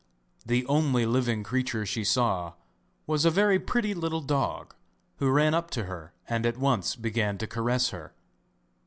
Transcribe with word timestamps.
The 0.47 0.65
only 0.65 1.05
living 1.05 1.43
creature 1.43 1.85
she 1.85 2.03
saw 2.03 2.53
was 3.05 3.23
a 3.23 3.29
very 3.29 3.59
pretty 3.59 3.93
little 3.93 4.19
dog, 4.21 4.73
who 5.17 5.29
ran 5.29 5.53
up 5.53 5.69
to 5.77 5.83
her 5.83 6.15
and 6.27 6.43
at 6.43 6.57
once 6.57 6.95
began 6.95 7.37
to 7.37 7.45
caress 7.45 7.89
her. 7.89 8.15